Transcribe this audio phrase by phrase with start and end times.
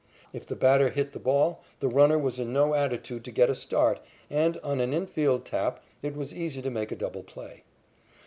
[0.33, 3.53] If the batter hit the ball, the runner was in no attitude to get a
[3.53, 3.99] start,
[4.31, 7.63] and, on an infield tap, it was easy to make a double play.